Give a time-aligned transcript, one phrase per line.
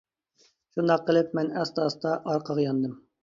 [0.77, 2.97] شۇنداق قىلىپ مەن ئاستا-ئاستا ئارقىغا ياندىم.